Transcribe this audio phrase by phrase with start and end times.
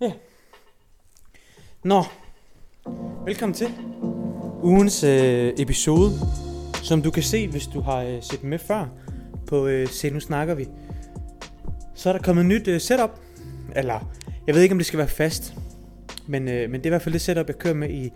[0.00, 0.12] Ja.
[1.84, 2.02] Nå,
[3.24, 3.68] velkommen til
[4.62, 6.10] ugens øh, episode,
[6.82, 8.86] som du kan se, hvis du har øh, set med før
[9.46, 10.66] på øh, Se Nu Snakker Vi.
[11.94, 13.10] Så er der kommet et nyt øh, setup,
[13.76, 14.12] eller
[14.46, 15.54] jeg ved ikke, om det skal være fast,
[16.26, 18.12] men, øh, men det er i hvert fald det setup, jeg kører med i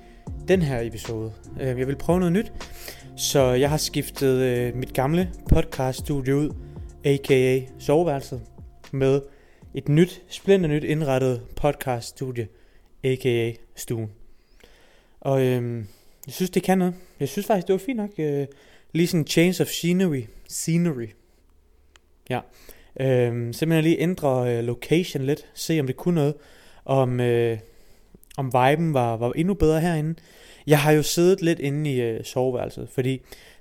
[0.48, 1.32] den her episode.
[1.60, 2.52] Øh, jeg vil prøve noget nyt,
[3.16, 6.50] så jeg har skiftet øh, mit gamle podcast-studie ud,
[7.04, 7.60] a.k.a.
[7.78, 8.42] soveværelset,
[8.92, 9.20] med
[9.74, 12.48] et nyt, splinter nyt indrettet podcast-studie,
[13.04, 13.52] a.k.a.
[13.74, 14.10] stuen.
[15.20, 15.86] Og øhm,
[16.26, 16.94] jeg synes, det kan noget.
[17.20, 18.10] Jeg synes faktisk, det var fint nok.
[18.18, 18.46] Øh,
[18.92, 20.22] lige sådan change of scenery.
[20.48, 21.08] Scenery.
[22.30, 22.40] Ja.
[23.00, 25.46] Øhm, simpelthen lige ændre øh, location lidt.
[25.54, 26.34] Se om det kunne noget.
[26.84, 27.58] Om, øh,
[28.36, 30.14] om viben var, var endnu bedre herinde.
[30.66, 33.20] Jeg har jo siddet lidt inde i øh, soveværelset, fordi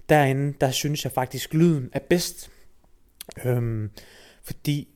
[0.10, 2.52] derinde, der synes jeg faktisk, lyden er bedst.
[3.46, 3.90] Øhm,
[4.44, 4.88] fordi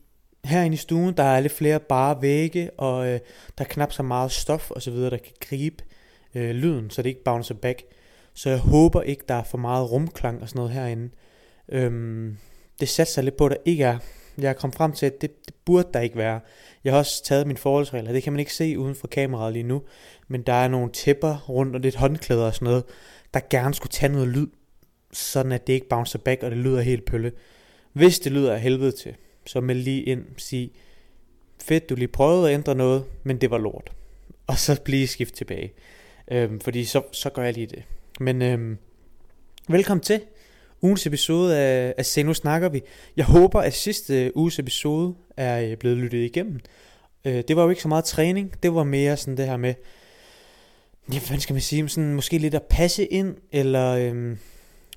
[0.46, 3.20] herinde i stuen, der er lidt flere bare vægge, og øh,
[3.58, 5.84] der er knap så meget stof og så videre, der kan gribe
[6.34, 7.82] øh, lyden, så det ikke bouncer back.
[8.34, 11.10] Så jeg håber ikke, der er for meget rumklang og sådan noget herinde.
[11.68, 12.36] Øhm,
[12.80, 13.98] det satser lidt på, at der ikke er.
[14.38, 16.40] Jeg er kommet frem til, at det, det burde der ikke være.
[16.84, 18.12] Jeg har også taget mine forholdsregler.
[18.12, 19.82] Det kan man ikke se uden for kameraet lige nu.
[20.28, 22.84] Men der er nogle tæpper rundt og lidt håndklæder og sådan noget,
[23.34, 24.46] der gerne skulle tage noget lyd,
[25.12, 27.32] sådan at det ikke bouncer back, og det lyder helt pølle.
[27.92, 30.70] Hvis det lyder af helvede til, så meld lige ind, sig,
[31.62, 33.92] fedt, du lige prøvede at ændre noget, men det var lort.
[34.46, 35.72] Og så lige skift tilbage.
[36.30, 37.82] Øhm, fordi så, så gør jeg lige det.
[38.20, 38.78] Men øhm,
[39.68, 40.20] velkommen til
[40.82, 42.82] ugens episode af, af Se Nu Snakker Vi.
[43.16, 46.60] Jeg håber, at sidste øh, uges episode er øh, blevet lyttet igennem.
[47.24, 49.74] Øh, det var jo ikke så meget træning, det var mere sådan det her med,
[51.12, 54.38] ja, hvad skal man sige, sådan måske lidt at passe ind, eller øhm,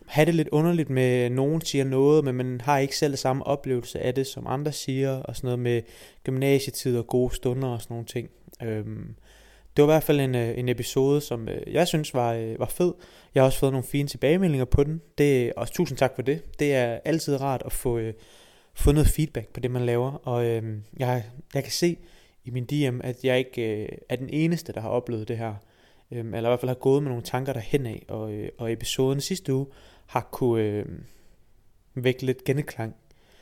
[0.10, 3.48] have det lidt underligt med, at nogen siger noget, men man har ikke selv samme
[3.48, 5.82] oplevelse af det, som andre siger, og sådan noget med
[6.24, 8.30] gymnasietid og gode stunder og sådan nogle ting.
[8.64, 9.16] Øhm,
[9.78, 12.60] det var i hvert fald en, øh, en episode, som øh, jeg synes var, øh,
[12.60, 12.94] var fed.
[13.36, 16.60] Jeg har også fået nogle fine tilbagemeldinger på den, det, og tusind tak for det.
[16.60, 18.14] Det er altid rart at få, øh,
[18.74, 20.64] få noget feedback på det, man laver, og øh,
[20.98, 21.24] jeg,
[21.54, 21.98] jeg kan se
[22.46, 25.54] i min DM, at jeg ikke øh, er den eneste, der har oplevet det her,
[26.12, 28.72] øh, eller i hvert fald har gået med nogle tanker derhen af, og, øh, og
[28.72, 29.66] episoden sidste uge
[30.10, 30.86] har kunne øh,
[31.96, 32.96] vække lidt genklang.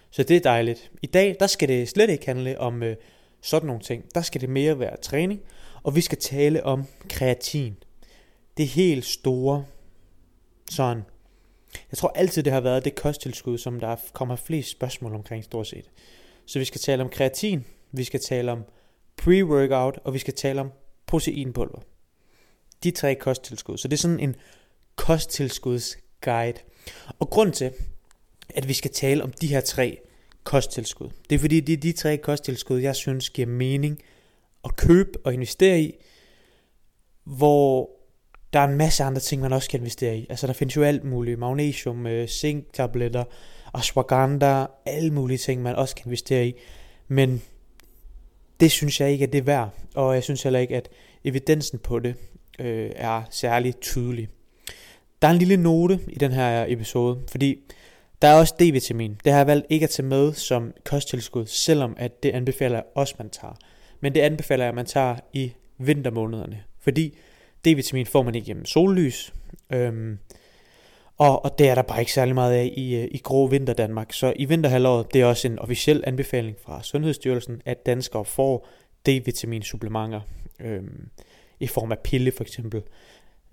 [0.10, 0.92] Så det er dejligt.
[1.02, 2.96] I dag, der skal det slet ikke handle om øh,
[3.42, 4.06] sådan nogle ting.
[4.16, 5.42] Der skal det mere være træning,
[5.84, 7.78] og vi skal tale om kreatin.
[8.58, 9.66] Det helt store,
[10.72, 11.04] sådan.
[11.92, 15.68] Jeg tror altid, det har været det kosttilskud, som der kommer flest spørgsmål omkring stort
[15.68, 15.92] set.
[16.46, 18.64] Så vi skal tale om kreatin, vi skal tale om
[19.22, 20.72] pre-workout, og vi skal tale om
[21.06, 21.80] proteinpulver.
[22.84, 23.78] De tre kosttilskud.
[23.78, 24.36] Så det er sådan en
[24.96, 26.60] kosttilskuds guide.
[27.20, 27.72] Og grund til,
[28.50, 30.00] at vi skal tale om de her tre
[30.44, 34.02] kosttilskud, det er fordi, det er de tre kosttilskud, jeg synes giver mening
[34.64, 35.94] at købe og investere i,
[37.24, 37.90] hvor
[38.54, 40.28] der er en masse andre ting, man også kan investere i.
[40.30, 43.24] Altså der findes jo alt muligt, magnesium, øh, zink-tabletter,
[43.74, 46.54] ashwagandha, alle mulige ting, man også kan investere i.
[47.08, 47.42] Men
[48.60, 50.90] det synes jeg ikke er det værd, og jeg synes heller ikke, at
[51.24, 52.16] evidensen på det
[52.60, 54.30] øh, er særlig tydelig.
[55.22, 57.60] Der er en lille note i den her episode, fordi
[58.22, 59.18] der er også D-vitamin.
[59.24, 63.16] Det har jeg valgt ikke at tage med som kosttilskud, selvom at det anbefaler også,
[63.18, 63.54] man tager.
[64.00, 67.18] Men det anbefaler jeg, at man tager i vintermånederne, fordi
[67.68, 69.34] D-vitamin får man ikke gennem sollys,
[69.74, 70.18] øhm,
[71.18, 73.74] og, og det er der bare ikke særlig meget af i, øh, i grå vinter
[73.74, 74.14] Danmark.
[74.14, 78.68] Så i vinterhalvåret, det er også en officiel anbefaling fra Sundhedsstyrelsen, at danskere får
[79.10, 80.22] D-vitamin supplementer
[80.60, 81.10] øhm,
[81.60, 82.82] i form af pille for eksempel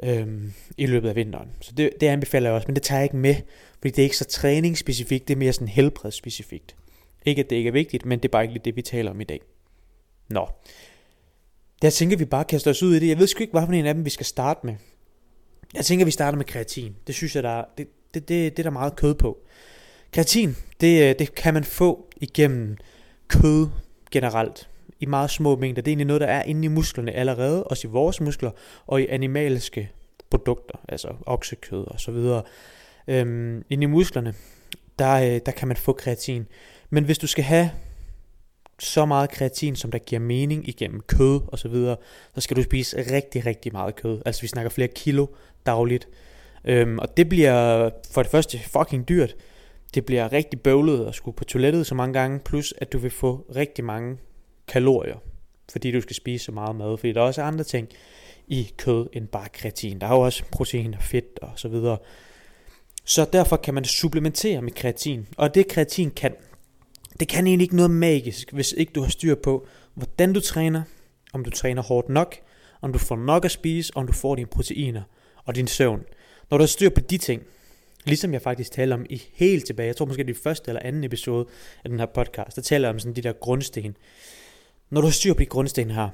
[0.03, 1.49] øhm, i løbet af vinteren.
[1.61, 3.35] Så det, det anbefaler jeg også, men det tager jeg ikke med,
[3.79, 6.77] fordi det er ikke så træningsspecifikt, det er mere sådan helbredsspecifikt.
[7.27, 9.11] Ikke at det ikke er vigtigt, men det er bare ikke lige det, vi taler
[9.11, 9.41] om i dag.
[10.29, 10.49] Nå.
[11.83, 13.09] Jeg tænker, vi bare kaster os ud i det.
[13.09, 14.75] Jeg ved sgu ikke, hvilken en af dem vi skal starte med.
[15.75, 16.97] Jeg tænker, vi starter med kreatin.
[17.07, 19.39] Det synes jeg, der er, det, det, det, det er der meget kød på.
[20.13, 22.77] Kreatin, det, øh, det kan man få igennem
[23.29, 23.69] kød
[24.11, 24.69] generelt
[25.05, 25.83] i meget små mængder.
[25.83, 28.51] Det er egentlig noget, der er inde i musklerne allerede, også i vores muskler,
[28.87, 29.91] og i animalske
[30.31, 32.43] produkter, altså oksekød og så videre.
[33.09, 34.35] Øhm, inde i musklerne,
[34.99, 36.47] der, øh, der kan man få kreatin.
[36.91, 37.71] Men hvis du skal have
[38.79, 41.97] så meget kreatin, som der giver mening igennem kød og så videre,
[42.35, 44.23] så skal du spise rigtig, rigtig meget kød.
[44.27, 45.27] Altså vi snakker flere kilo
[45.67, 46.09] dagligt.
[46.65, 49.35] Øhm, og det bliver for det første fucking dyrt.
[49.95, 53.11] Det bliver rigtig bøvlet at skulle på toilettet så mange gange, plus at du vil
[53.11, 54.17] få rigtig mange
[54.75, 55.17] kalorier,
[55.73, 57.89] fordi du skal spise så meget mad, fordi der er også andre ting
[58.49, 60.01] i kød end bare kreatin.
[60.01, 61.99] Der er jo også protein og fedt og så videre.
[63.05, 65.27] Så derfor kan man supplementere med kreatin.
[65.37, 66.35] Og det kreatin kan,
[67.21, 70.83] det kan egentlig ikke noget magisk, hvis ikke du har styr på, hvordan du træner,
[71.33, 72.37] om du træner hårdt nok,
[72.81, 75.03] om du får nok at spise, om du får dine proteiner
[75.45, 76.03] og din søvn.
[76.51, 77.43] Når du har styr på de ting,
[78.05, 80.83] ligesom jeg faktisk taler om i helt tilbage, jeg tror måske det er første eller
[80.85, 81.47] anden episode
[81.85, 83.97] af den her podcast, der taler jeg om sådan de der grundsten.
[84.95, 86.09] Når du har styr på de grundsten her,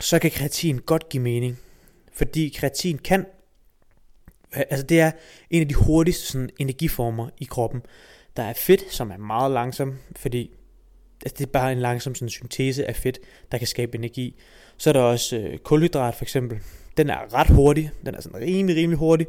[0.00, 1.58] så kan kreatin godt give mening,
[2.12, 3.26] fordi kreatin kan,
[4.52, 5.10] altså det er
[5.50, 7.82] en af de hurtigste sådan, energiformer i kroppen.
[8.36, 10.50] Der er fedt, som er meget langsom, fordi
[11.22, 13.18] altså det er bare en langsom sådan, syntese af fedt,
[13.52, 14.40] der kan skabe energi.
[14.76, 16.58] Så er der også øh, kulhydrat for eksempel.
[16.96, 19.26] Den er ret hurtig, den er sådan rimelig, rimelig hurtig.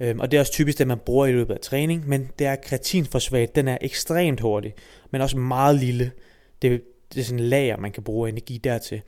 [0.00, 2.46] Øhm, og det er også typisk det, man bruger i løbet af træning, men det
[2.46, 4.74] er kreatinfosfat, den er ekstremt hurtig,
[5.10, 6.12] men også meget lille.
[6.62, 6.82] Det,
[7.14, 9.02] det er sådan en lager, man kan bruge energi dertil.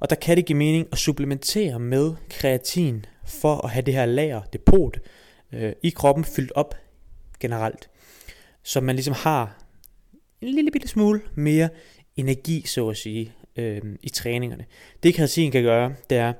[0.00, 4.06] Og der kan det give mening at supplementere med kreatin for at have det her
[4.06, 4.98] lager, depot,
[5.52, 6.74] øh, i kroppen fyldt op
[7.40, 7.90] generelt.
[8.62, 9.62] Så man ligesom har
[10.40, 11.68] en lille bitte smule mere
[12.16, 14.64] energi, så at sige, øh, i træningerne.
[15.02, 16.32] Det kreatin kan gøre, det er,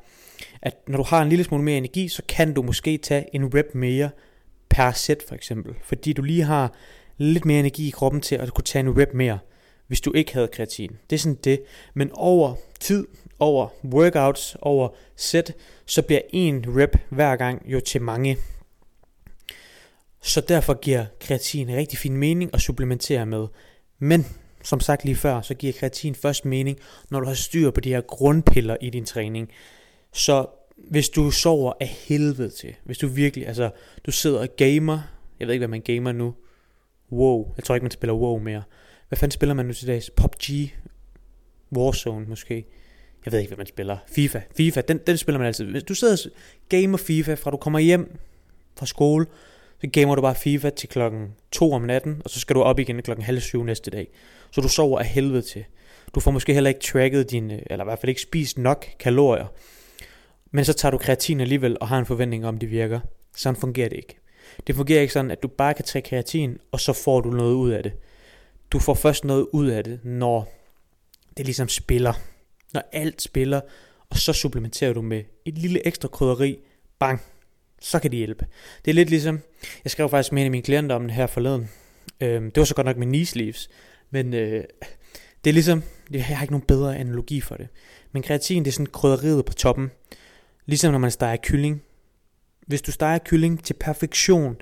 [0.62, 3.54] at når du har en lille smule mere energi, så kan du måske tage en
[3.54, 4.10] rep mere
[4.68, 5.74] per sæt for eksempel.
[5.82, 6.72] Fordi du lige har
[7.16, 9.38] lidt mere energi i kroppen til at kunne tage en rep mere,
[9.86, 10.96] hvis du ikke havde kreatin.
[11.10, 11.62] Det er sådan det.
[11.94, 13.06] Men over tid,
[13.38, 15.54] over workouts, over sæt,
[15.86, 18.36] så bliver en rep hver gang jo til mange.
[20.22, 23.46] Så derfor giver kreatin rigtig fin mening at supplementere med.
[23.98, 24.26] Men
[24.62, 26.78] som sagt lige før, så giver kreatin først mening,
[27.10, 29.50] når du har styr på de her grundpiller i din træning.
[30.12, 30.46] Så
[30.76, 33.70] hvis du sover af helvede til, hvis du virkelig, altså,
[34.06, 34.98] du sidder og gamer,
[35.40, 36.34] jeg ved ikke, hvad man gamer nu,
[37.12, 38.62] WoW, jeg tror ikke, man spiller WoW mere.
[39.08, 40.10] Hvad fanden spiller man nu til dags?
[40.10, 40.72] PUBG,
[41.76, 42.66] Warzone måske.
[43.24, 43.98] Jeg ved ikke, hvad man spiller.
[44.08, 44.40] FIFA.
[44.56, 45.64] FIFA, den, den spiller man altid.
[45.64, 46.30] Hvis du sidder og
[46.68, 48.18] gamer FIFA, fra du kommer hjem
[48.78, 49.26] fra skole,
[49.80, 52.78] så gamer du bare FIFA til klokken 2 om natten, og så skal du op
[52.78, 54.08] igen klokken halv syv næste dag.
[54.50, 55.64] Så du sover af helvede til.
[56.14, 58.86] Du får måske heller ikke tracket dine, øh, eller i hvert fald ikke spist nok
[58.98, 59.46] kalorier.
[60.50, 63.00] Men så tager du kreatin alligevel og har en forventning om, det virker.
[63.36, 64.16] Sådan fungerer det ikke.
[64.66, 67.54] Det fungerer ikke sådan, at du bare kan tage kreatin, og så får du noget
[67.54, 67.92] ud af det.
[68.72, 70.52] Du får først noget ud af det, når
[71.36, 72.12] det ligesom spiller.
[72.74, 73.60] Når alt spiller,
[74.10, 76.58] og så supplementerer du med et lille ekstra krydderi.
[76.98, 77.20] Bang!
[77.80, 78.46] Så kan det hjælpe.
[78.84, 79.40] Det er lidt ligesom,
[79.84, 81.70] jeg skrev faktisk med en af mine klienter om det her forleden.
[82.20, 83.68] Øhm, det var så godt nok med knee sleeves.
[84.10, 84.64] Men øh,
[85.44, 87.68] det er ligesom, jeg har ikke nogen bedre analogi for det.
[88.12, 89.90] Men kreatin, det er sådan krydderiet på toppen.
[90.66, 91.82] Ligesom når man steger kylling.
[92.66, 94.56] Hvis du steger kylling til perfektion,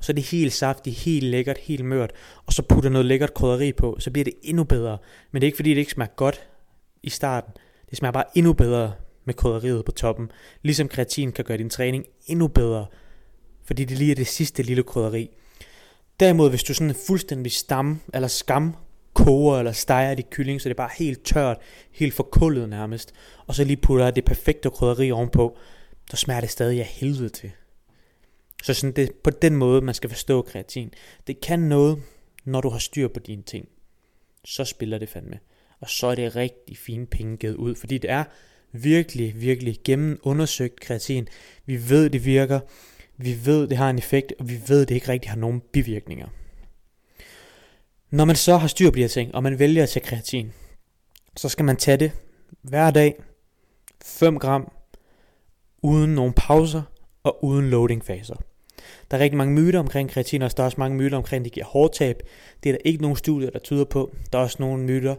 [0.00, 2.12] så er det helt saftigt, helt lækkert, helt mørt,
[2.46, 4.98] og så putter noget lækkert krydderi på, så bliver det endnu bedre.
[5.32, 6.48] Men det er ikke fordi, det ikke smager godt
[7.02, 7.52] i starten.
[7.90, 8.92] Det smager bare endnu bedre
[9.24, 10.30] med krydderiet på toppen.
[10.62, 12.86] Ligesom kreatin kan gøre din træning endnu bedre,
[13.64, 15.30] fordi det lige er det sidste lille krydderi.
[16.20, 18.74] Derimod, hvis du sådan fuldstændig stam, eller skam
[19.14, 21.56] koger eller steger dit kylling, så det er bare helt tørt,
[21.92, 23.12] helt forkullet nærmest,
[23.46, 25.56] og så lige putter det perfekte krydderi ovenpå,
[26.10, 27.50] så smager det stadig af helvede til.
[28.62, 30.94] Så sådan det på den måde, man skal forstå kreatin.
[31.26, 32.02] Det kan noget,
[32.44, 33.68] når du har styr på dine ting.
[34.44, 35.38] Så spiller det fandme.
[35.80, 38.24] Og så er det rigtig fine penge givet ud, fordi det er
[38.72, 41.28] virkelig, virkelig gennem undersøgt kreatin.
[41.66, 42.60] Vi ved, det virker.
[43.16, 46.28] Vi ved, det har en effekt, og vi ved, det ikke rigtig har nogen bivirkninger.
[48.10, 50.52] Når man så har styr på de her ting, og man vælger at tage kreatin,
[51.36, 52.12] så skal man tage det
[52.62, 53.22] hver dag,
[54.04, 54.72] 5 gram,
[55.82, 56.82] uden nogen pauser
[57.22, 58.36] og uden loading faser.
[59.10, 61.44] Der er rigtig mange myter omkring kreatin, og der er også mange myter omkring, at
[61.44, 62.22] det giver hårdtab.
[62.62, 64.14] Det er der ikke nogen studier, der tyder på.
[64.32, 65.14] Der er også nogle myter,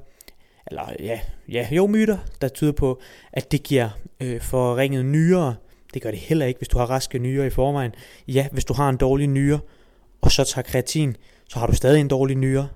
[0.68, 1.20] eller ja,
[1.50, 3.02] ja jo myter, der tyder på,
[3.34, 5.56] at det giver øh, forringet nyere.
[5.94, 7.92] Det gør det heller ikke, hvis du har raske nyere i forvejen.
[8.28, 9.60] Ja, hvis du har en dårlig nyre,
[10.22, 11.16] og så tager kreatin,
[11.48, 12.70] så har du stadig en dårlig nyre.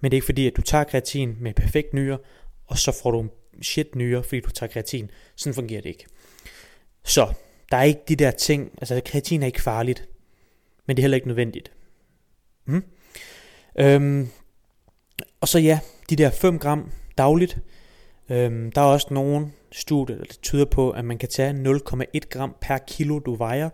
[0.00, 2.18] Men det er ikke fordi, at du tager kreatin med perfekt nyre,
[2.66, 3.30] og så får du en
[3.62, 5.10] shit nyre, fordi du tager kreatin.
[5.36, 6.04] Sådan fungerer det ikke.
[7.04, 7.32] Så,
[7.70, 10.08] der er ikke de der ting, altså kreatin er ikke farligt,
[10.88, 11.72] men det er heller ikke nødvendigt.
[12.64, 12.84] Mm.
[13.78, 14.28] Øhm,
[15.40, 15.80] og så ja,
[16.10, 17.58] de der 5 gram dagligt,
[18.30, 22.56] øhm, der er også nogle studier, der tyder på, at man kan tage 0,1 gram
[22.60, 23.70] per kilo, du vejer.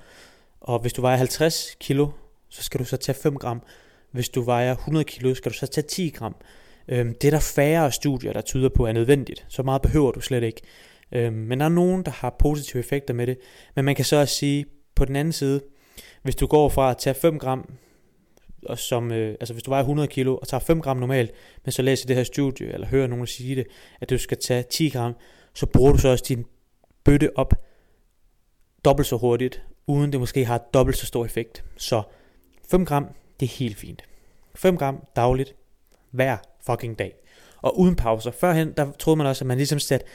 [0.60, 2.08] Og hvis du vejer 50 kilo,
[2.48, 3.62] så skal du så tage 5 gram.
[4.10, 6.36] Hvis du vejer 100 kilo, skal du så tage 10 gram.
[6.88, 9.44] Øhm, det er der færre studier, der tyder på er nødvendigt.
[9.48, 10.62] Så meget behøver du slet ikke.
[11.12, 13.38] Øhm, men der er nogen, der har positive effekter med det.
[13.76, 15.60] Men man kan så også sige, på den anden side,
[16.24, 17.68] hvis du går fra at tage 5 gram,
[18.66, 21.30] og som, øh, altså hvis du vejer 100 kilo og tager 5 gram normalt,
[21.64, 23.66] men så læser det her studie, eller hører nogen sige det,
[24.00, 25.14] at du skal tage 10 gram,
[25.54, 26.44] så bruger du så også din
[27.04, 27.54] bøtte op
[28.84, 31.64] dobbelt så hurtigt, uden det måske har dobbelt så stor effekt.
[31.76, 32.02] Så
[32.70, 33.06] 5 gram,
[33.40, 34.04] det er helt fint.
[34.54, 35.54] 5 gram dagligt,
[36.10, 37.14] hver fucking dag.
[37.62, 38.30] Og uden pauser.
[38.30, 40.06] Førhen, der troede man også, at man ligesom satte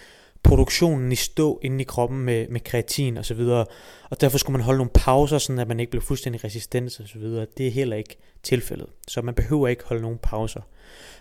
[0.44, 3.66] produktionen i stå inde i kroppen med, med kreatin og så videre.
[4.10, 7.08] Og derfor skulle man holde nogle pauser, sådan at man ikke blev fuldstændig resistent og
[7.08, 7.46] så videre.
[7.58, 8.88] Det er heller ikke tilfældet.
[9.08, 10.62] Så man behøver ikke holde nogen pauser.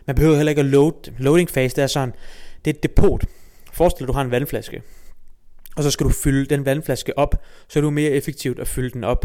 [0.06, 1.12] Man behøver heller ikke at load.
[1.18, 2.14] Loading phase, det er sådan,
[2.64, 3.25] det er et depot.
[3.72, 4.82] Forestil dig, du har en vandflaske.
[5.76, 8.90] Og så skal du fylde den vandflaske op, så er du mere effektivt at fylde
[8.90, 9.25] den op.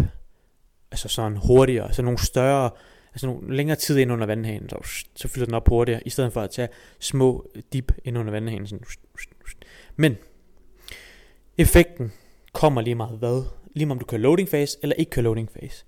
[0.91, 2.69] Altså sådan hurtigere, så nogle større,
[3.13, 6.33] altså nogle længere tid ind under vandhanen, så, så fylder den op hurtigere, i stedet
[6.33, 6.67] for at tage
[6.99, 8.67] små dip ind under vandhanen.
[8.67, 8.85] Sådan.
[9.95, 10.17] Men
[11.57, 12.11] effekten
[12.53, 13.43] kommer lige meget hvad,
[13.75, 15.85] lige meget om du kører loading phase eller ikke kører loading phase.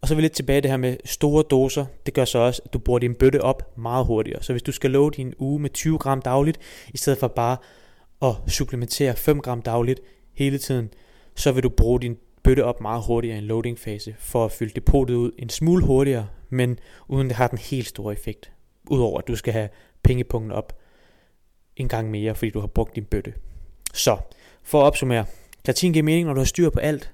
[0.00, 1.86] Og så er vi lidt tilbage det her med store doser.
[2.06, 4.42] Det gør så også, at du bruger din bøtte op meget hurtigere.
[4.42, 6.58] Så hvis du skal loade din uge med 20 gram dagligt,
[6.94, 7.56] i stedet for bare
[8.22, 10.00] at supplementere 5 gram dagligt
[10.34, 10.90] hele tiden,
[11.36, 14.52] så vil du bruge din bøtte op meget hurtigere i en loading fase, for at
[14.52, 16.78] fylde depotet ud en smule hurtigere, men
[17.08, 18.52] uden det har den helt store effekt.
[18.90, 19.68] Udover at du skal have
[20.02, 20.78] pengepunkten op
[21.76, 23.34] en gang mere, fordi du har brugt din bøtte.
[23.94, 24.16] Så,
[24.62, 25.24] for at opsummere,
[25.64, 27.12] kreatin giver mening, når du har styr på alt,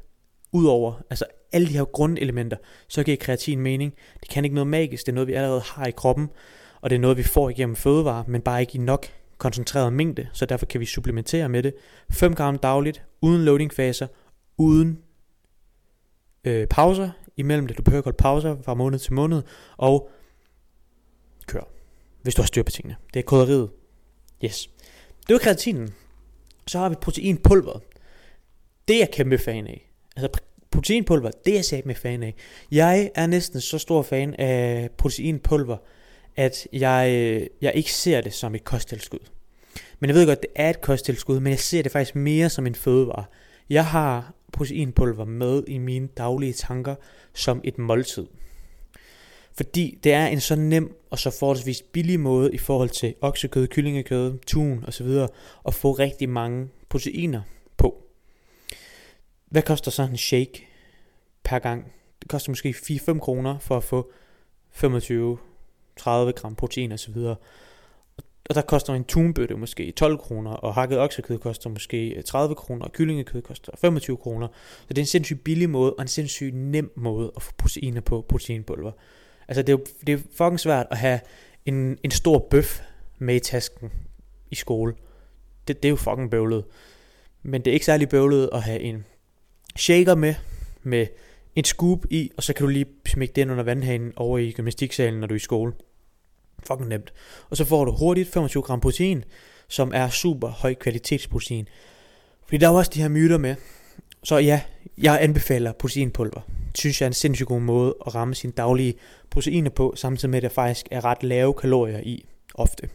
[0.52, 2.56] udover, altså alle de her grundelementer,
[2.88, 3.94] så giver kreatin mening.
[4.20, 6.28] Det kan ikke noget magisk, det er noget, vi allerede har i kroppen,
[6.80, 9.06] og det er noget, vi får igennem fødevarer, men bare ikke i nok
[9.38, 11.74] koncentreret mængde, så derfor kan vi supplementere med det.
[12.10, 14.06] 5 gram dagligt, uden loadingfaser,
[14.56, 14.98] uden
[16.44, 17.78] øh, pauser imellem det.
[17.78, 19.42] Du behøver godt pauser fra måned til måned,
[19.76, 20.10] og
[21.46, 21.68] kør,
[22.22, 22.96] hvis du har styr på tingene.
[23.14, 23.70] Det er koderiet.
[24.44, 24.70] Yes.
[25.26, 25.94] Det var kreatinen.
[26.66, 27.82] Så har vi proteinpulveret.
[28.88, 29.90] Det er jeg kæmpe fan af.
[30.16, 30.40] Altså
[30.70, 32.34] proteinpulver, det er jeg sat med fan af.
[32.70, 35.76] Jeg er næsten så stor fan af proteinpulver,
[36.36, 39.18] at jeg, øh, jeg ikke ser det som et kosttilskud.
[40.00, 42.66] Men jeg ved godt, det er et kosttilskud, men jeg ser det faktisk mere som
[42.66, 43.24] en fødevare.
[43.70, 46.94] Jeg har proteinpulver med i mine daglige tanker
[47.34, 48.26] som et måltid.
[49.58, 53.66] Fordi det er en så nem og så forholdsvis billig måde i forhold til oksekød,
[53.66, 55.06] kyllingekød, tun osv.
[55.66, 57.42] at få rigtig mange proteiner
[57.76, 58.02] på.
[59.50, 60.66] Hvad koster sådan en shake
[61.44, 61.92] per gang?
[62.22, 64.10] Det koster måske 4-5 kroner for at få
[64.70, 65.38] 25
[65.96, 67.16] 30 gram protein osv.
[67.16, 72.84] Og der koster en tunbøtte måske 12 kroner, og hakket oksekød koster måske 30 kroner,
[72.84, 74.48] og kyllingekød koster 25 kroner.
[74.80, 78.00] Så det er en sindssygt billig måde, og en sindssygt nem måde at få proteiner
[78.00, 78.92] på proteinpulver.
[79.48, 81.20] Altså det er jo det er fucking svært at have
[81.66, 82.80] en, en stor bøf
[83.18, 83.92] med i tasken
[84.50, 84.94] i skole.
[85.68, 86.64] Det, det er jo fucking bøvlet.
[87.42, 89.04] Men det er ikke særlig bøvlet at have en
[89.76, 90.34] shaker med,
[90.82, 91.06] med
[91.56, 95.20] en scoop i, og så kan du lige smække den under vandhanen over i gymnastiksalen,
[95.20, 95.72] når du er i skole.
[96.66, 97.12] Fucking nemt.
[97.50, 99.24] Og så får du hurtigt 25 gram protein,
[99.68, 101.68] som er super høj kvalitetsprotein.
[102.44, 103.54] Fordi der er også de her myter med.
[104.24, 104.60] Så ja,
[104.98, 106.40] jeg anbefaler proteinpulver.
[106.72, 108.94] Det synes jeg er en sindssygt god måde at ramme sine daglige
[109.30, 112.88] proteiner på, samtidig med at der faktisk er ret lave kalorier i ofte.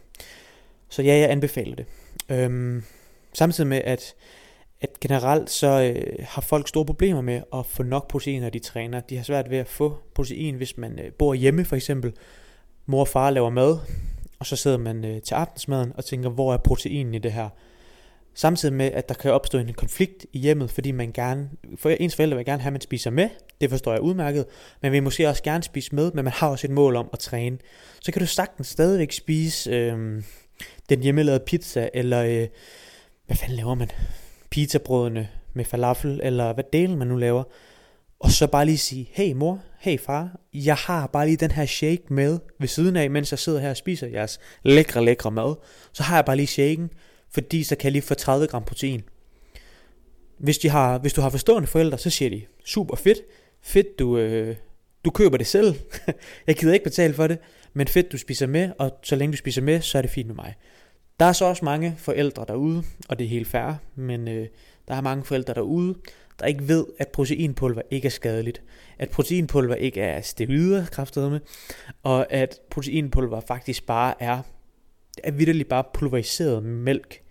[0.88, 1.86] Så ja, jeg anbefaler det.
[2.28, 2.82] Øhm,
[3.32, 4.14] samtidig med, at,
[4.80, 8.58] at generelt så øh, har folk store problemer med at få nok protein, når de
[8.58, 9.00] træner.
[9.00, 12.12] De har svært ved at få protein, hvis man øh, bor hjemme for eksempel
[12.86, 13.78] mor og far laver mad,
[14.38, 17.48] og så sidder man øh, til aftensmaden og tænker, hvor er proteinen i det her?
[18.34, 22.16] Samtidig med, at der kan opstå en konflikt i hjemmet, fordi man gerne, for ens
[22.16, 23.28] forældre vil gerne have, at man spiser med,
[23.60, 24.46] det forstår jeg udmærket,
[24.82, 27.18] men vil måske også gerne spise med, men man har også et mål om at
[27.18, 27.58] træne.
[28.00, 30.22] Så kan du sagtens stadigvæk spise øh,
[30.88, 32.48] den hjemmelavede pizza, eller øh,
[33.26, 33.90] hvad fanden laver man?
[34.50, 37.44] Pizzabrødene med falafel, eller hvad delen man nu laver.
[38.20, 41.66] Og så bare lige sige, hey mor, hey far, jeg har bare lige den her
[41.66, 45.54] shake med ved siden af, mens jeg sidder her og spiser jeres lækre, lækre mad.
[45.92, 46.90] Så har jeg bare lige shaken,
[47.34, 49.02] fordi så kan jeg lige få 30 gram protein.
[50.38, 53.18] Hvis, de har, hvis du har forstående forældre, så siger de, super fedt,
[53.62, 54.56] fedt du, øh,
[55.04, 55.74] du køber det selv.
[56.46, 57.38] jeg gider ikke betale for det,
[57.72, 60.26] men fedt du spiser med, og så længe du spiser med, så er det fint
[60.26, 60.54] med mig.
[61.20, 64.46] Der er så også mange forældre derude, og det er helt fair, men øh,
[64.88, 65.94] der er mange forældre derude,
[66.40, 68.62] der ikke ved, at proteinpulver ikke er skadeligt.
[68.98, 71.40] At proteinpulver ikke er steroider, kraftedeme,
[72.02, 74.42] og at proteinpulver faktisk bare er,
[75.24, 77.23] er vidderligt bare pulveriseret mælk,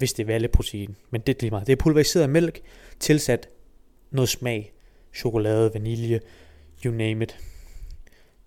[0.00, 0.96] hvis det er valleprotein.
[1.10, 1.66] Men det er lige meget.
[1.66, 2.60] Det er pulveriseret mælk,
[3.00, 3.48] tilsat
[4.10, 4.72] noget smag.
[5.14, 6.20] Chokolade, vanilje,
[6.84, 7.38] you name it.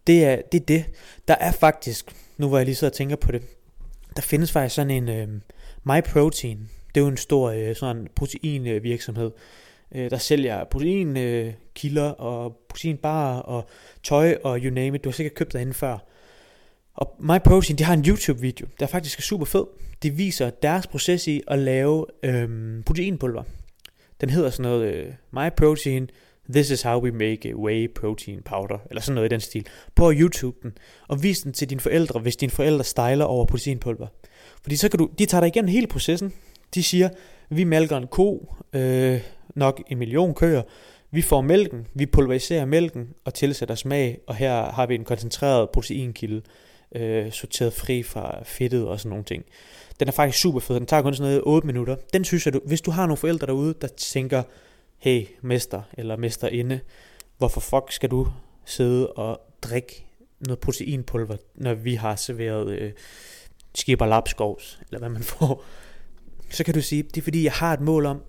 [0.07, 0.85] Det er, det er det.
[1.27, 3.41] Der er faktisk, nu hvor jeg lige sidder og tænker på det,
[4.15, 5.27] der findes faktisk sådan en øh,
[5.83, 9.31] MyProtein, det er jo en stor øh, sådan proteinvirksomhed,
[9.95, 13.69] øh, der sælger proteinkilder øh, og proteinbarer og
[14.03, 15.03] tøj og you name it.
[15.03, 15.97] Du har sikkert købt derinde før.
[16.93, 19.65] Og MyProtein, de har en YouTube-video, der faktisk er super fed.
[20.03, 23.43] De viser deres proces i at lave øhm, proteinpulver.
[24.21, 26.09] Den hedder sådan noget øh, MyProtein,
[26.49, 29.67] This is how we make whey protein powder, eller sådan noget i den stil.
[29.95, 34.07] På YouTube den, og vis den til dine forældre, hvis dine forældre stejler over proteinpulver.
[34.61, 36.33] Fordi så kan du, de tager dig igennem hele processen.
[36.75, 37.09] De siger,
[37.49, 39.21] vi mælker en ko, øh,
[39.55, 40.61] nok en million køer,
[41.11, 45.69] vi får mælken, vi pulveriserer mælken og tilsætter smag, og her har vi en koncentreret
[45.69, 46.41] proteinkilde,
[46.95, 49.45] øh, sorteret fri fra fedtet og sådan nogle ting.
[49.99, 51.95] Den er faktisk super fed, den tager kun sådan noget 8 minutter.
[52.13, 54.43] Den synes jeg, du, hvis du har nogle forældre derude, der tænker,
[54.97, 56.79] hey mester eller mesterinde,
[57.37, 58.27] hvorfor fuck skal du
[58.65, 60.05] sidde og drikke
[60.39, 62.91] noget proteinpulver, når vi har serveret øh,
[63.75, 65.63] skipper lapskovs, eller hvad man får,
[66.49, 68.21] så kan du sige, det er fordi, jeg har et mål om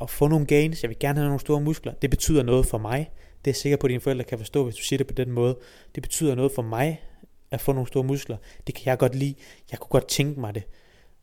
[0.00, 2.78] at få nogle gains, jeg vil gerne have nogle store muskler, det betyder noget for
[2.78, 3.10] mig,
[3.44, 5.14] det er jeg sikker på, at dine forældre kan forstå, hvis du siger det på
[5.14, 5.58] den måde,
[5.94, 7.02] det betyder noget for mig,
[7.52, 9.34] at få nogle store muskler, det kan jeg godt lide,
[9.70, 10.62] jeg kunne godt tænke mig det,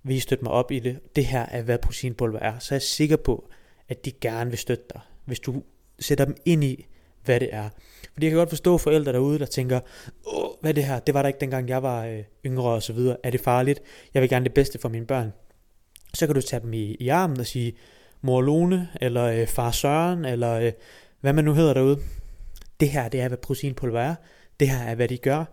[0.04, 2.76] vil I støtte mig op i det, det her er, hvad proteinpulver er, så er
[2.76, 3.50] jeg sikker på,
[3.90, 5.64] at de gerne vil støtte dig, hvis du
[6.00, 6.86] sætter dem ind i,
[7.26, 7.70] hvad det er.
[8.14, 9.80] Fordi jeg kan godt forstå forældre derude, der tænker,
[10.26, 11.00] Åh, hvad er det her?
[11.00, 13.18] Det var der ikke dengang jeg var øh, yngre og så videre.
[13.24, 13.82] Er det farligt?
[14.14, 15.34] Jeg vil gerne det bedste for mine børn.
[16.14, 17.74] Så kan du tage dem i, i armen og sige,
[18.22, 20.72] mor Lone, eller øh, far Søren, eller øh,
[21.22, 22.00] hvad man nu hedder derude.
[22.80, 24.16] Det her, det er, hvad proteinpulver er.
[24.60, 25.46] Det her er, hvad de gør.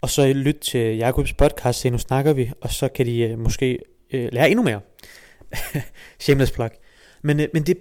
[0.00, 3.38] Og så lyt til Jakobs podcast, se nu snakker vi, og så kan de øh,
[3.38, 3.78] måske
[4.12, 4.80] øh, lære endnu mere.
[6.20, 6.70] Shameless plug.
[7.22, 7.78] Men, øh, men det,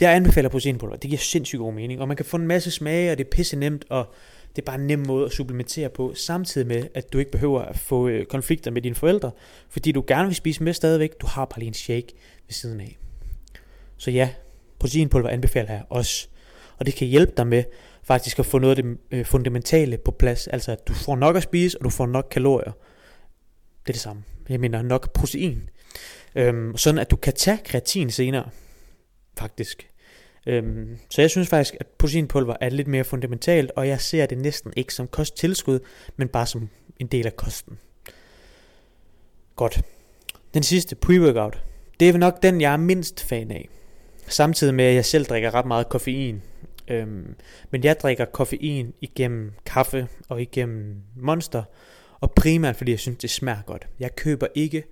[0.00, 0.96] jeg anbefaler proteinpulver.
[0.96, 3.30] Det giver sindssygt god mening, og man kan få en masse smage, og det er
[3.30, 4.14] pisse nemt, og
[4.56, 7.60] det er bare en nem måde at supplementere på, samtidig med, at du ikke behøver
[7.62, 9.30] at få øh, konflikter med dine forældre,
[9.68, 12.08] fordi du gerne vil spise med stadigvæk, du har bare lige en shake
[12.46, 12.98] ved siden af.
[13.96, 14.30] Så ja,
[14.78, 16.28] proteinpulver anbefaler jeg også,
[16.78, 17.64] og det kan hjælpe dig med
[18.04, 21.36] faktisk at få noget af det øh, fundamentale på plads, altså at du får nok
[21.36, 22.72] at spise, og du får nok kalorier.
[23.82, 24.22] Det er det samme.
[24.48, 25.70] Jeg mener nok protein.
[26.34, 28.50] Øhm, sådan at du kan tage kreatin senere,
[29.38, 29.88] faktisk.
[30.46, 34.38] Øhm, så jeg synes faktisk, at proteinpulver er lidt mere fundamentalt, og jeg ser det
[34.38, 35.80] næsten ikke som kosttilskud,
[36.16, 36.68] men bare som
[36.98, 37.78] en del af kosten.
[39.56, 39.82] Godt.
[40.54, 41.58] Den sidste, pre-workout.
[42.00, 43.68] Det er nok den, jeg er mindst fan af.
[44.26, 46.42] Samtidig med, at jeg selv drikker ret meget koffein.
[46.88, 47.34] Øhm,
[47.70, 51.62] men jeg drikker koffein igennem kaffe og igennem monster.
[52.20, 53.88] Og primært fordi jeg synes, det smager godt.
[54.00, 54.84] Jeg køber ikke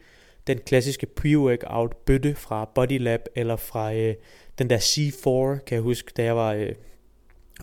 [0.47, 4.15] den klassiske pre-workout bøtte fra Bodylab eller fra øh,
[4.59, 6.73] den der C4, kan jeg huske, da jeg var øh,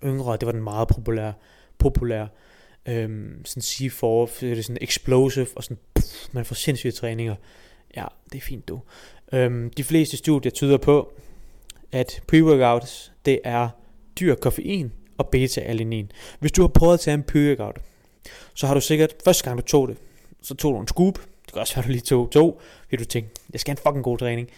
[0.03, 1.31] yngre, det var den meget populær,
[1.77, 2.25] populær
[2.87, 4.05] øhm, sådan C4,
[4.41, 7.35] det er sådan explosive, og sådan, puff, man får sindssyge træninger.
[7.95, 8.79] Ja, det er fint du.
[9.33, 11.13] Øhm, de fleste studier tyder på,
[11.91, 13.69] at pre-workouts, det er
[14.19, 16.11] dyr koffein og beta-alanin.
[16.39, 17.77] Hvis du har prøvet at tage en pyregout,
[18.53, 19.97] så har du sikkert, første gang du tog det,
[20.41, 23.05] så tog du en scoop, det kan også være, du lige tog to, fordi du
[23.05, 24.49] tænkte, jeg skal have en fucking god træning.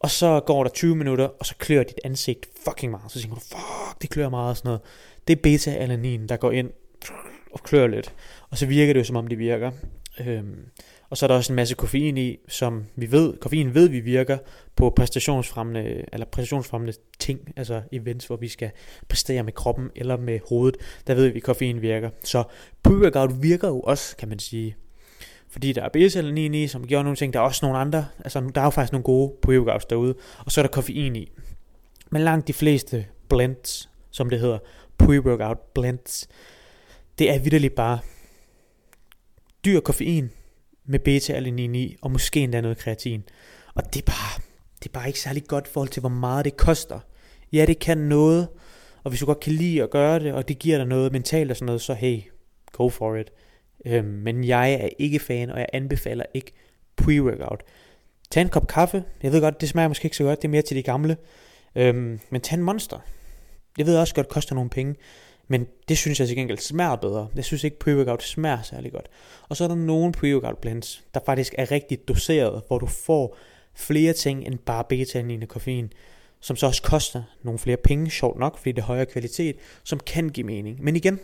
[0.00, 3.12] Og så går der 20 minutter, og så klør dit ansigt fucking meget.
[3.12, 4.80] Så tænker du, fuck, det klør meget og sådan noget.
[5.28, 6.70] Det er beta-alanin, der går ind
[7.52, 8.14] og klør lidt.
[8.50, 9.70] Og så virker det jo, som om det virker.
[10.20, 10.66] Øhm,
[11.10, 14.00] og så er der også en masse koffein i, som vi ved, koffein ved vi
[14.00, 14.38] virker
[14.76, 18.70] på præstationsfremmende, eller præstationsfremmende ting, altså events, hvor vi skal
[19.08, 22.10] præstere med kroppen eller med hovedet, der ved vi, at koffein virker.
[22.24, 22.44] Så
[22.88, 24.76] pre-workout virker jo også, kan man sige,
[25.50, 27.32] fordi der er BSL-9 i, som gør nogle ting.
[27.32, 30.52] Der er også nogle andre, altså der er jo faktisk nogle gode pre-workouts derude, og
[30.52, 31.32] så er der koffein i.
[32.10, 34.58] Men langt de fleste blends, som det hedder,
[35.02, 36.28] pre-workout blends,
[37.18, 37.98] det er vidderligt bare
[39.64, 40.30] dyr koffein
[40.88, 43.24] med beta-alanin i, og måske endda noget kreatin.
[43.74, 44.42] Og det er bare,
[44.78, 47.00] det er bare ikke særlig godt i forhold til, hvor meget det koster.
[47.52, 48.48] Ja, det kan noget,
[49.04, 51.50] og hvis du godt kan lide at gøre det, og det giver dig noget mentalt
[51.50, 52.20] og sådan noget, så hey,
[52.72, 53.32] go for it.
[53.86, 56.52] Øhm, men jeg er ikke fan, og jeg anbefaler ikke
[57.00, 57.62] pre-workout.
[58.30, 59.04] Tag en kop kaffe.
[59.22, 60.42] Jeg ved godt, det smager måske ikke så godt.
[60.42, 61.16] Det er mere til de gamle.
[61.74, 62.98] Øhm, men tag en monster.
[63.78, 64.94] Jeg ved også godt, det koster nogle penge.
[65.48, 67.28] Men det synes jeg til gengæld smager bedre.
[67.34, 69.08] Jeg synes ikke, pre-workout smager særlig godt.
[69.48, 73.36] Og så er der nogle pre-workout blends, der faktisk er rigtig doseret, hvor du får
[73.74, 75.92] flere ting end bare beta og koffein,
[76.40, 80.00] som så også koster nogle flere penge, sjovt nok, fordi det er højere kvalitet, som
[80.00, 80.84] kan give mening.
[80.84, 81.20] Men igen,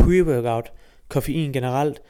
[0.00, 0.72] pre-workout,
[1.08, 2.02] koffein generelt,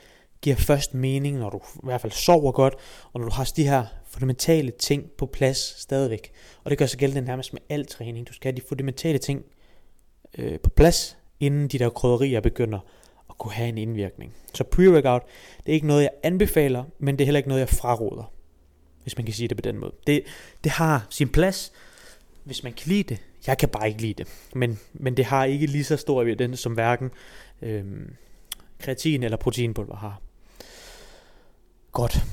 [0.42, 2.74] giver først mening, når du i hvert fald sover godt,
[3.12, 6.32] og når du har de her fundamentale ting på plads stadigvæk.
[6.64, 8.28] Og det gør sig gældende nærmest med al træning.
[8.28, 9.44] Du skal have de fundamentale ting
[10.38, 12.78] øh, på plads, inden de der krydderier begynder
[13.30, 14.34] at kunne have en indvirkning.
[14.54, 15.26] Så pre-workout,
[15.66, 18.32] det er ikke noget, jeg anbefaler, men det er heller ikke noget, jeg fraråder,
[19.02, 19.92] hvis man kan sige det på den måde.
[20.06, 20.22] Det,
[20.64, 21.72] det har sin plads,
[22.44, 23.22] hvis man kan lide det.
[23.46, 26.60] Jeg kan bare ikke lide det, men, men det har ikke lige så stor evidens
[26.60, 27.10] som hverken
[27.62, 27.84] øh,
[28.78, 30.20] kreatin eller proteinpulver har.
[31.92, 32.24] Godt.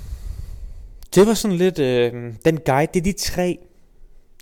[1.16, 2.92] Det var sådan lidt øh, den guide.
[2.94, 3.60] Det er de tre,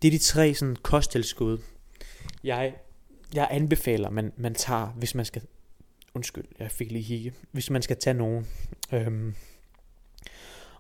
[0.01, 1.57] det er de tre sådan kosttilskud,
[2.43, 2.73] jeg,
[3.33, 5.41] jeg anbefaler, man, man tager, hvis man skal,
[6.13, 7.33] undskyld, jeg fik lige hikke.
[7.51, 8.47] hvis man skal tage nogen.
[8.93, 9.35] Øhm,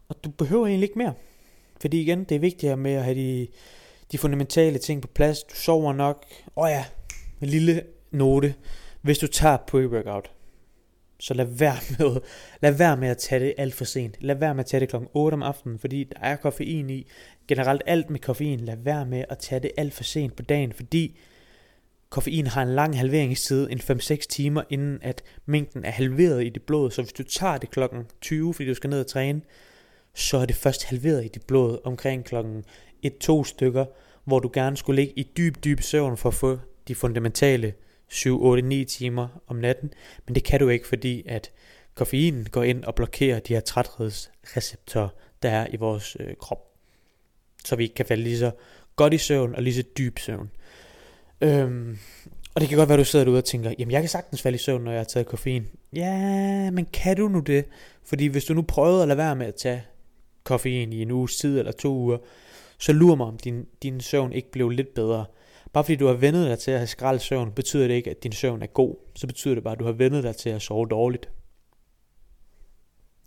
[0.09, 1.13] Og du behøver egentlig ikke mere.
[1.81, 3.47] Fordi igen, det er vigtigere med at have de,
[4.11, 5.43] de fundamentale ting på plads.
[5.43, 6.25] Du sover nok.
[6.57, 6.85] Åh oh ja,
[7.41, 8.55] en lille note.
[9.01, 10.31] Hvis du tager pre-workout,
[11.19, 12.21] så lad være med,
[12.61, 14.17] lad være med at tage det alt for sent.
[14.19, 17.07] Lad være med at tage det klokken 8 om aftenen, fordi der er koffein i.
[17.47, 20.73] Generelt alt med koffein, lad være med at tage det alt for sent på dagen,
[20.73, 21.19] fordi
[22.11, 26.63] koffein har en lang halveringstid, en 5-6 timer, inden at mængden er halveret i dit
[26.63, 26.91] blod.
[26.91, 29.41] Så hvis du tager det klokken 20, fordi du skal ned og træne,
[30.13, 32.63] så er det først halveret i dit blod omkring klokken
[33.05, 33.85] 1-2 stykker,
[34.23, 37.73] hvor du gerne skulle ligge i dyb, dyb søvn for at få de fundamentale
[38.07, 39.93] 7, 8, 9 timer om natten,
[40.25, 41.51] men det kan du ikke, fordi at
[41.95, 45.09] koffein går ind og blokerer de her træthedsreceptorer,
[45.43, 46.59] der er i vores øh, krop.
[47.65, 48.51] Så vi kan falde lige så
[48.95, 50.49] godt i søvn og lige så dyb søvn.
[51.41, 51.97] Øhm,
[52.55, 54.41] og det kan godt være, at du sidder derude og tænker, jamen jeg kan sagtens
[54.41, 55.65] falde i søvn, når jeg har taget koffein.
[55.93, 57.65] Ja, men kan du nu det?
[58.03, 59.83] Fordi hvis du nu prøvede at lade være med at tage
[60.43, 62.17] koffein i en uges tid eller to uger,
[62.77, 65.25] så lurer mig, om din, din søvn ikke blev lidt bedre.
[65.73, 68.23] Bare fordi du har vendet dig til at have skrald søvn, betyder det ikke, at
[68.23, 68.95] din søvn er god.
[69.15, 71.29] Så betyder det bare, at du har vendet dig til at sove dårligt.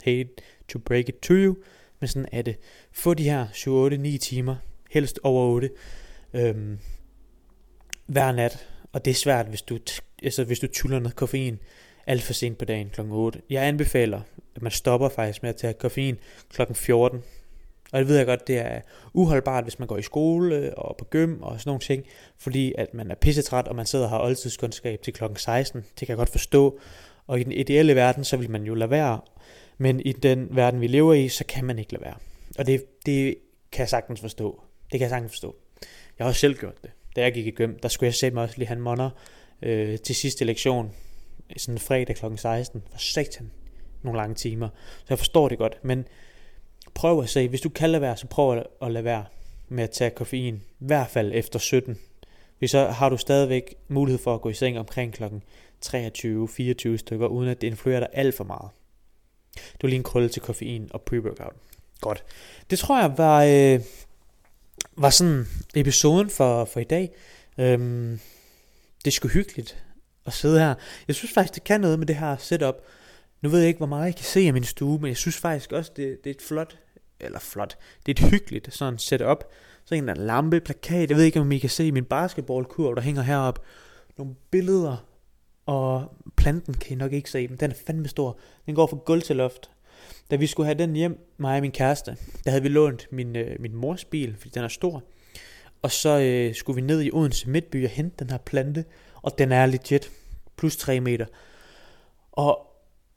[0.04, 0.28] Hate
[0.68, 1.56] to break it to you,
[2.00, 2.56] men sådan er det.
[2.92, 4.56] Få de her 7, 8, 9 timer,
[4.90, 5.70] helst over 8,
[6.34, 6.78] øhm,
[8.06, 8.66] hver nat.
[8.92, 9.78] Og det er svært, hvis du,
[10.22, 11.58] altså, hvis du tuller noget koffein
[12.06, 13.00] alt for sent på dagen kl.
[13.00, 13.40] 8.
[13.50, 14.20] Jeg anbefaler,
[14.56, 16.16] at man stopper faktisk med at tage koffein
[16.50, 16.62] kl.
[16.74, 17.22] 14
[17.94, 18.80] og det ved jeg godt, det er
[19.12, 22.04] uholdbart, hvis man går i skole og på gym og sådan nogle ting,
[22.38, 25.80] fordi at man er pissetræt, og man sidder og har oldtidskundskab til klokken 16.
[25.80, 26.78] Det kan jeg godt forstå.
[27.26, 29.20] Og i den ideelle verden, så vil man jo lade være.
[29.78, 32.14] Men i den verden, vi lever i, så kan man ikke lade være.
[32.58, 33.36] Og det, det
[33.72, 34.62] kan jeg sagtens forstå.
[34.82, 35.56] Det kan jeg sagtens forstå.
[36.18, 36.90] Jeg har også selv gjort det.
[37.16, 39.10] Da jeg gik i gym, der skulle jeg sætte mig også lige have en monner
[39.62, 40.92] øh, til sidste lektion.
[41.56, 42.24] Sådan fredag kl.
[42.36, 42.82] 16.
[42.90, 43.50] For satan
[44.02, 44.68] nogle lange timer.
[44.98, 45.78] Så jeg forstår det godt.
[45.82, 46.04] Men
[46.94, 49.24] prøv at se, hvis du kan lade være, så prøv at lade være
[49.68, 51.98] med at tage koffein, i hvert fald efter 17.
[52.58, 55.42] Hvis så har du stadigvæk mulighed for at gå i seng omkring klokken
[55.86, 58.70] 23-24 stykker, uden at det influerer dig alt for meget.
[59.82, 61.54] Du er lige en krølle til koffein og pre-workout.
[62.00, 62.24] Godt.
[62.70, 63.80] Det tror jeg var, øh,
[64.96, 67.10] var sådan episoden for, for i dag.
[67.58, 68.20] Øhm,
[69.04, 69.84] det er sgu hyggeligt
[70.26, 70.74] at sidde her.
[71.08, 72.74] Jeg synes faktisk, det kan noget med det her setup.
[73.42, 75.36] Nu ved jeg ikke, hvor meget jeg kan se af min stue, men jeg synes
[75.36, 76.78] faktisk også, det, det er et flot
[77.20, 77.76] eller flot,
[78.06, 79.44] det er et hyggeligt sådan setup.
[79.84, 83.02] Så en der lampe, plakat, jeg ved ikke om I kan se min basketballkurv, der
[83.02, 83.60] hænger heroppe.
[84.18, 84.96] Nogle billeder,
[85.66, 88.38] og planten kan I nok ikke se, men den er fandme stor.
[88.66, 89.70] Den går fra gulv til loft.
[90.30, 93.36] Da vi skulle have den hjem, mig og min kæreste, der havde vi lånt min,
[93.36, 95.02] øh, min mors bil, fordi den er stor.
[95.82, 98.84] Og så øh, skulle vi ned i Odense Midtby og hente den her plante,
[99.22, 100.10] og den er legit,
[100.56, 101.26] plus 3 meter.
[102.32, 102.66] Og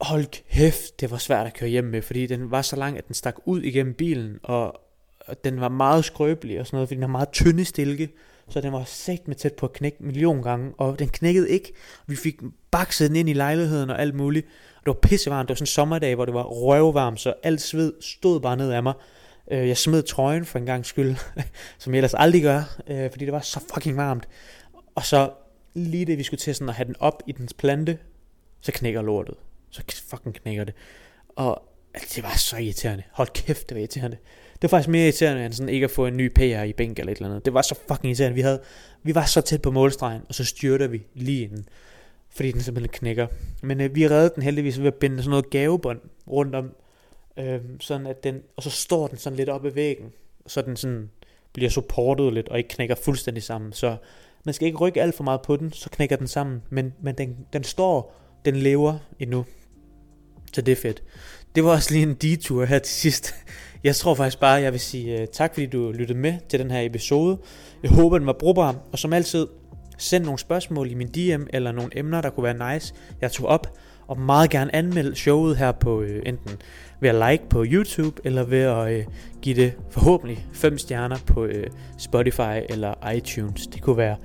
[0.00, 3.06] hold kæft, det var svært at køre hjem med, fordi den var så lang, at
[3.06, 4.80] den stak ud igennem bilen, og,
[5.28, 8.08] og den var meget skrøbelig og sådan noget, fordi den har meget tynde stilke,
[8.48, 11.50] så den var sagt med tæt på at knække en million gange, og den knækkede
[11.50, 11.72] ikke.
[12.06, 15.54] Vi fik bakset den ind i lejligheden og alt muligt, og det var pissevarmt, det
[15.54, 18.82] var sådan en sommerdag, hvor det var røvvarmt, så alt sved stod bare ned af
[18.82, 18.94] mig.
[19.50, 21.16] Øh, jeg smed trøjen for en gang skyld,
[21.78, 24.28] som jeg ellers aldrig gør, øh, fordi det var så fucking varmt.
[24.94, 25.30] Og så
[25.74, 27.98] lige det vi skulle til sådan at have den op i dens plante,
[28.60, 29.34] så knækker lortet
[29.70, 30.74] så fucking knækker det.
[31.28, 31.62] Og
[31.94, 33.02] altså, det var så irriterende.
[33.12, 34.16] Hold kæft, det var irriterende.
[34.62, 36.98] Det var faktisk mere irriterende, end sådan ikke at få en ny PR i bænk
[36.98, 37.44] eller et eller andet.
[37.44, 38.34] Det var så fucking irriterende.
[38.34, 38.60] Vi, havde,
[39.02, 41.68] vi var så tæt på målstregen, og så styrter vi lige inden.
[42.30, 43.26] Fordi den simpelthen knækker.
[43.62, 46.70] Men øh, vi reddede den heldigvis ved at binde sådan noget gavebånd rundt om.
[47.36, 50.12] Øh, sådan at den, og så står den sådan lidt op ad væggen.
[50.46, 51.10] Så den sådan
[51.52, 53.72] bliver supportet lidt, og ikke knækker fuldstændig sammen.
[53.72, 53.96] Så
[54.44, 56.62] man skal ikke rykke alt for meget på den, så knækker den sammen.
[56.70, 59.44] Men, men den, den står, den lever endnu.
[60.52, 61.02] Så det er fedt.
[61.58, 63.34] Det var også lige en detur her til sidst.
[63.84, 66.70] Jeg tror faktisk bare, jeg vil sige øh, tak, fordi du lyttede med til den
[66.70, 67.38] her episode.
[67.82, 69.46] Jeg håber, den var brugbar, og som altid,
[69.98, 73.46] send nogle spørgsmål i min DM, eller nogle emner, der kunne være nice, jeg tog
[73.46, 76.56] op, og meget gerne anmelde showet her på øh, enten
[77.00, 79.04] ved at like på YouTube, eller ved at øh,
[79.42, 81.48] give det forhåbentlig 5 stjerner på
[81.98, 83.66] Spotify eller iTunes.
[83.66, 84.16] Det kunne være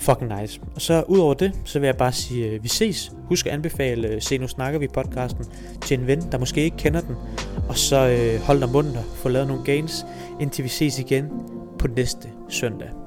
[0.00, 0.60] fucking nice.
[0.74, 3.12] Og så udover det, så vil jeg bare sige, at øh, vi ses.
[3.28, 5.44] Husk at anbefale øh, Se Nu Snakker Vi podcasten
[5.82, 7.16] til en ven, der måske ikke kender den.
[7.68, 10.06] Og så øh, hold dig munter, få lavet nogle gains,
[10.40, 11.28] indtil vi ses igen
[11.78, 12.99] på næste søndag.